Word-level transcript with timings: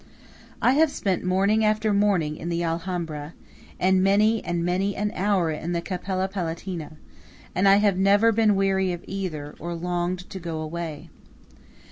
I 0.63 0.71
have 0.71 0.89
spent 0.89 1.23
morning 1.23 1.63
after 1.63 1.93
morning 1.93 2.35
in 2.35 2.49
the 2.49 2.63
Alhambra, 2.63 3.35
and 3.79 4.01
many 4.01 4.43
and 4.43 4.65
many 4.65 4.95
an 4.95 5.11
hour 5.13 5.51
in 5.51 5.73
the 5.73 5.81
Cappella 5.83 6.27
Palatina; 6.27 6.93
and 7.53 7.65
never 8.01 8.25
have 8.29 8.33
I 8.33 8.35
been 8.35 8.55
weary 8.55 8.93
of 8.93 9.05
either, 9.07 9.53
or 9.59 9.75
longed 9.75 10.27
to 10.31 10.39
go 10.39 10.59
away. 10.59 11.11